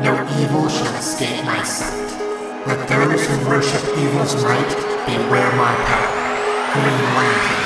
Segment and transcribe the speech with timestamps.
[0.00, 2.12] no evil shall escape my sight.
[2.66, 4.68] Let those who worship evil's might
[5.06, 6.22] beware my power.
[6.72, 7.61] Green Lantern's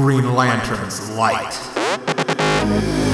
[0.00, 3.09] Green Lantern's light.